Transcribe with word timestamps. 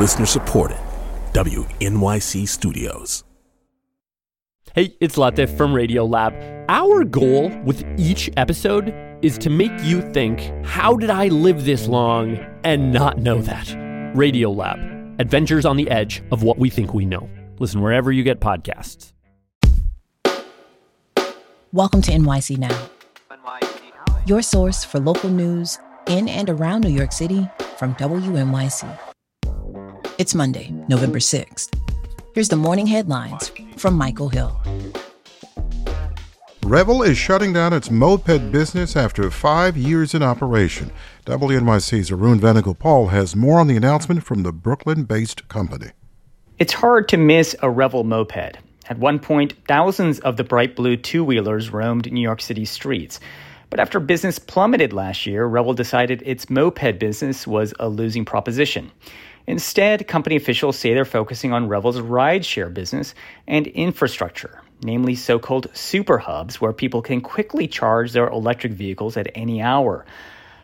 Listener 0.00 0.24
supported. 0.24 0.78
WNYC 1.34 2.48
Studios. 2.48 3.22
Hey, 4.74 4.96
it's 4.98 5.16
Latif 5.16 5.54
from 5.58 5.74
Radiolab. 5.74 6.64
Our 6.70 7.04
goal 7.04 7.50
with 7.66 7.84
each 7.98 8.30
episode 8.38 8.94
is 9.20 9.36
to 9.36 9.50
make 9.50 9.72
you 9.82 10.00
think, 10.12 10.40
how 10.64 10.96
did 10.96 11.10
I 11.10 11.28
live 11.28 11.66
this 11.66 11.86
long 11.86 12.38
and 12.64 12.90
not 12.94 13.18
know 13.18 13.42
that? 13.42 13.66
Radiolab, 14.16 15.20
adventures 15.20 15.66
on 15.66 15.76
the 15.76 15.90
edge 15.90 16.22
of 16.32 16.42
what 16.42 16.56
we 16.56 16.70
think 16.70 16.94
we 16.94 17.04
know. 17.04 17.28
Listen 17.58 17.82
wherever 17.82 18.10
you 18.10 18.22
get 18.22 18.40
podcasts. 18.40 19.12
Welcome 21.74 22.00
to 22.00 22.12
NYC 22.12 22.56
Now, 22.56 22.88
your 24.24 24.40
source 24.40 24.82
for 24.82 24.98
local 24.98 25.28
news 25.28 25.78
in 26.06 26.26
and 26.26 26.48
around 26.48 26.84
New 26.84 26.88
York 26.88 27.12
City 27.12 27.46
from 27.76 27.94
WNYC. 27.96 29.09
It's 30.20 30.34
Monday, 30.34 30.70
November 30.86 31.18
6th. 31.18 31.74
Here's 32.34 32.50
the 32.50 32.54
morning 32.54 32.86
headlines 32.86 33.50
from 33.78 33.94
Michael 33.94 34.28
Hill. 34.28 34.54
Revel 36.62 37.02
is 37.02 37.16
shutting 37.16 37.54
down 37.54 37.72
its 37.72 37.90
moped 37.90 38.52
business 38.52 38.96
after 38.96 39.30
five 39.30 39.78
years 39.78 40.12
in 40.12 40.22
operation. 40.22 40.92
WNYC's 41.24 42.12
Arun 42.12 42.38
Venugopal 42.38 43.08
has 43.08 43.34
more 43.34 43.60
on 43.60 43.66
the 43.66 43.78
announcement 43.78 44.22
from 44.22 44.42
the 44.42 44.52
Brooklyn 44.52 45.04
based 45.04 45.48
company. 45.48 45.92
It's 46.58 46.74
hard 46.74 47.08
to 47.08 47.16
miss 47.16 47.56
a 47.62 47.70
Revel 47.70 48.04
moped. 48.04 48.58
At 48.90 48.98
one 48.98 49.20
point, 49.20 49.54
thousands 49.66 50.18
of 50.18 50.36
the 50.36 50.44
bright 50.44 50.76
blue 50.76 50.98
two 50.98 51.24
wheelers 51.24 51.70
roamed 51.70 52.12
New 52.12 52.20
York 52.20 52.42
City 52.42 52.66
streets. 52.66 53.20
But 53.70 53.80
after 53.80 54.00
business 54.00 54.38
plummeted 54.38 54.92
last 54.92 55.24
year, 55.24 55.46
Revel 55.46 55.72
decided 55.72 56.22
its 56.26 56.50
moped 56.50 56.98
business 56.98 57.46
was 57.46 57.72
a 57.80 57.88
losing 57.88 58.26
proposition. 58.26 58.90
Instead, 59.50 60.06
company 60.06 60.36
officials 60.36 60.78
say 60.78 60.94
they're 60.94 61.04
focusing 61.04 61.52
on 61.52 61.66
Revel's 61.66 61.98
rideshare 61.98 62.72
business 62.72 63.16
and 63.48 63.66
infrastructure, 63.66 64.62
namely 64.84 65.16
so 65.16 65.40
called 65.40 65.66
super 65.74 66.18
hubs 66.18 66.60
where 66.60 66.72
people 66.72 67.02
can 67.02 67.20
quickly 67.20 67.66
charge 67.66 68.12
their 68.12 68.28
electric 68.28 68.72
vehicles 68.72 69.16
at 69.16 69.28
any 69.34 69.60
hour. 69.60 70.06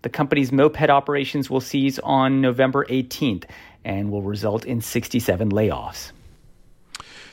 The 0.00 0.08
company's 0.08 0.50
moped 0.50 0.88
operations 0.88 1.50
will 1.50 1.60
cease 1.60 1.98
on 1.98 2.40
November 2.40 2.86
18th 2.86 3.44
and 3.84 4.10
will 4.10 4.22
result 4.22 4.64
in 4.64 4.80
67 4.80 5.50
layoffs. 5.50 6.12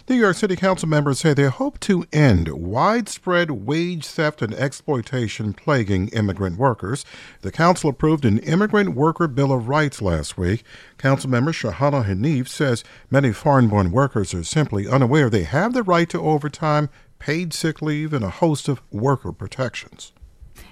New 0.10 0.16
York 0.16 0.38
City 0.38 0.56
Council 0.56 0.88
members 0.88 1.20
say 1.20 1.34
they 1.34 1.50
hope 1.50 1.82
to 1.82 2.06
end 2.14 2.48
widespread 2.48 3.52
wage 3.52 4.06
theft 4.06 4.42
and 4.42 4.54
exploitation 4.54 5.52
plaguing 5.52 6.08
immigrant 6.10 6.58
workers. 6.58 7.04
The 7.42 7.52
council 7.52 7.90
approved 7.90 8.24
an 8.24 8.40
Immigrant 8.40 8.96
Worker 8.96 9.28
Bill 9.28 9.52
of 9.52 9.68
Rights 9.68 10.02
last 10.02 10.38
week. 10.38 10.64
Councilmember 10.98 11.52
Shahana 11.52 12.06
Hanif 12.06 12.48
says 12.48 12.86
many 13.12 13.34
foreign 13.34 13.68
born 13.68 13.92
workers 13.92 14.34
are 14.34 14.46
simply 14.46 14.88
unaware 14.88 15.30
they 15.30 15.44
have 15.44 15.74
the 15.74 15.84
right 15.84 16.10
to 16.12 16.22
overtime, 16.22 16.88
paid 17.20 17.54
sick 17.54 17.82
leave, 17.82 18.14
and 18.14 18.24
a 18.24 18.30
host 18.30 18.70
of 18.70 18.82
worker 18.90 19.34
protections. 19.34 20.14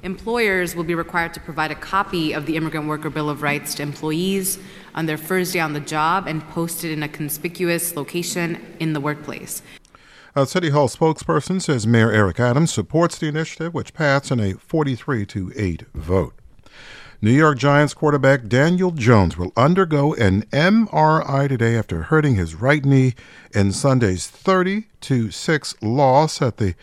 Employers 0.03 0.75
will 0.75 0.83
be 0.83 0.95
required 0.95 1.33
to 1.33 1.39
provide 1.39 1.71
a 1.71 1.75
copy 1.75 2.33
of 2.33 2.45
the 2.45 2.55
Immigrant 2.55 2.87
Worker 2.87 3.09
Bill 3.09 3.29
of 3.29 3.41
Rights 3.41 3.75
to 3.75 3.83
employees 3.83 4.59
on 4.93 5.05
their 5.05 5.17
first 5.17 5.53
day 5.53 5.59
on 5.59 5.73
the 5.73 5.79
job 5.79 6.27
and 6.27 6.47
post 6.49 6.83
it 6.83 6.91
in 6.91 7.01
a 7.01 7.07
conspicuous 7.07 7.95
location 7.95 8.61
in 8.79 8.93
the 8.93 8.99
workplace. 8.99 9.61
A 10.35 10.45
City 10.45 10.69
Hall 10.69 10.89
spokesperson 10.89 11.61
says 11.61 11.87
Mayor 11.87 12.11
Eric 12.11 12.39
Adams 12.39 12.73
supports 12.73 13.17
the 13.17 13.27
initiative, 13.27 13.73
which 13.73 13.93
passed 13.93 14.31
in 14.31 14.39
a 14.39 14.53
43 14.53 15.25
to 15.27 15.51
8 15.55 15.83
vote. 15.93 16.33
New 17.21 17.31
York 17.31 17.57
Giants 17.57 17.93
quarterback 17.93 18.47
Daniel 18.47 18.91
Jones 18.91 19.37
will 19.37 19.53
undergo 19.55 20.13
an 20.15 20.43
MRI 20.51 21.47
today 21.47 21.77
after 21.77 22.03
hurting 22.03 22.35
his 22.35 22.53
right 22.53 22.83
knee 22.83 23.15
in 23.53 23.71
Sunday's 23.71 24.27
30 24.27 24.87
to 25.01 25.31
6 25.31 25.81
loss 25.81 26.41
at 26.41 26.57
the 26.57 26.75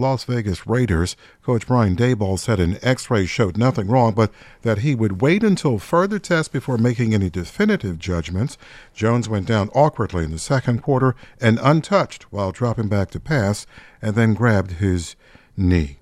Las 0.00 0.24
Vegas 0.24 0.66
Raiders. 0.66 1.14
Coach 1.42 1.66
Brian 1.66 1.94
Daboll 1.94 2.38
said 2.38 2.58
an 2.58 2.78
x 2.82 3.10
ray 3.10 3.26
showed 3.26 3.56
nothing 3.56 3.86
wrong, 3.86 4.14
but 4.14 4.32
that 4.62 4.78
he 4.78 4.94
would 4.94 5.20
wait 5.20 5.44
until 5.44 5.78
further 5.78 6.18
tests 6.18 6.48
before 6.48 6.78
making 6.78 7.14
any 7.14 7.30
definitive 7.30 7.98
judgments. 7.98 8.56
Jones 8.94 9.28
went 9.28 9.46
down 9.46 9.68
awkwardly 9.74 10.24
in 10.24 10.30
the 10.30 10.38
second 10.38 10.82
quarter 10.82 11.14
and 11.40 11.60
untouched 11.62 12.32
while 12.32 12.50
dropping 12.50 12.88
back 12.88 13.10
to 13.10 13.20
pass 13.20 13.66
and 14.00 14.14
then 14.14 14.34
grabbed 14.34 14.72
his 14.72 15.14
knee. 15.56 15.98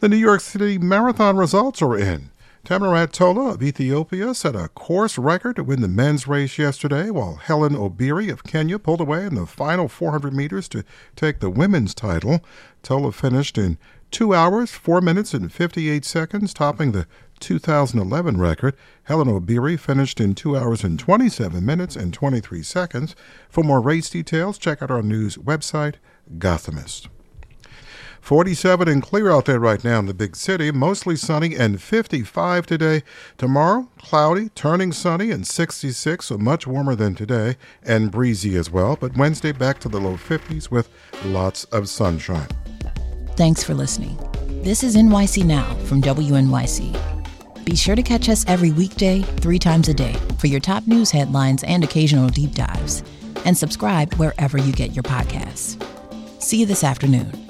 The 0.00 0.08
New 0.08 0.16
York 0.16 0.40
City 0.40 0.78
Marathon 0.78 1.36
results 1.36 1.80
are 1.82 1.96
in. 1.96 2.30
Tamirat 2.66 3.12
Tola 3.12 3.54
of 3.54 3.62
Ethiopia 3.62 4.34
set 4.34 4.56
a 4.56 4.66
course 4.66 5.18
record 5.18 5.54
to 5.54 5.62
win 5.62 5.82
the 5.82 5.86
men's 5.86 6.26
race 6.26 6.58
yesterday, 6.58 7.10
while 7.10 7.36
Helen 7.36 7.76
Obiri 7.76 8.28
of 8.28 8.42
Kenya 8.42 8.80
pulled 8.80 9.00
away 9.00 9.24
in 9.24 9.36
the 9.36 9.46
final 9.46 9.86
400 9.86 10.34
meters 10.34 10.68
to 10.70 10.82
take 11.14 11.38
the 11.38 11.48
women's 11.48 11.94
title. 11.94 12.40
Tola 12.82 13.12
finished 13.12 13.56
in 13.56 13.78
2 14.10 14.34
hours, 14.34 14.72
4 14.72 15.00
minutes, 15.00 15.32
and 15.32 15.52
58 15.52 16.04
seconds, 16.04 16.52
topping 16.52 16.90
the 16.90 17.06
2011 17.38 18.40
record. 18.40 18.74
Helen 19.04 19.28
Obiri 19.28 19.78
finished 19.78 20.20
in 20.20 20.34
2 20.34 20.56
hours 20.56 20.82
and 20.82 20.98
27 20.98 21.64
minutes 21.64 21.94
and 21.94 22.12
23 22.12 22.64
seconds. 22.64 23.14
For 23.48 23.62
more 23.62 23.80
race 23.80 24.10
details, 24.10 24.58
check 24.58 24.82
out 24.82 24.90
our 24.90 25.02
news 25.02 25.36
website, 25.36 25.94
Gothamist. 26.36 27.06
47 28.26 28.88
and 28.88 29.04
clear 29.04 29.30
out 29.30 29.44
there 29.44 29.60
right 29.60 29.84
now 29.84 30.00
in 30.00 30.06
the 30.06 30.12
big 30.12 30.34
city. 30.34 30.72
Mostly 30.72 31.14
sunny 31.14 31.54
and 31.54 31.80
55 31.80 32.66
today. 32.66 33.04
Tomorrow, 33.38 33.88
cloudy, 33.98 34.48
turning 34.48 34.90
sunny 34.90 35.30
and 35.30 35.46
66, 35.46 36.26
so 36.26 36.36
much 36.36 36.66
warmer 36.66 36.96
than 36.96 37.14
today, 37.14 37.54
and 37.84 38.10
breezy 38.10 38.56
as 38.56 38.68
well. 38.68 38.96
But 38.96 39.16
Wednesday 39.16 39.52
back 39.52 39.78
to 39.78 39.88
the 39.88 40.00
low 40.00 40.16
50s 40.16 40.72
with 40.72 40.88
lots 41.26 41.64
of 41.66 41.88
sunshine. 41.88 42.48
Thanks 43.36 43.62
for 43.62 43.74
listening. 43.74 44.18
This 44.64 44.82
is 44.82 44.96
NYC 44.96 45.44
Now 45.44 45.72
from 45.84 46.02
WNYC. 46.02 47.64
Be 47.64 47.76
sure 47.76 47.94
to 47.94 48.02
catch 48.02 48.28
us 48.28 48.44
every 48.48 48.72
weekday, 48.72 49.22
three 49.22 49.60
times 49.60 49.88
a 49.88 49.94
day, 49.94 50.16
for 50.38 50.48
your 50.48 50.58
top 50.58 50.84
news 50.88 51.12
headlines 51.12 51.62
and 51.62 51.84
occasional 51.84 52.28
deep 52.28 52.56
dives. 52.56 53.04
And 53.44 53.56
subscribe 53.56 54.14
wherever 54.14 54.58
you 54.58 54.72
get 54.72 54.96
your 54.96 55.04
podcasts. 55.04 55.80
See 56.42 56.58
you 56.58 56.66
this 56.66 56.82
afternoon. 56.82 57.45